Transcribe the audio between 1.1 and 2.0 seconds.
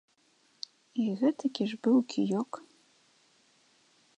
гэтакі ж быў